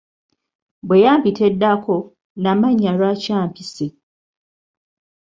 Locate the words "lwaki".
2.97-3.29